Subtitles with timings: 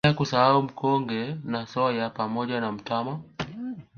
[0.03, 3.21] Bila kusahau Mkonge na Soya pamoja na mtama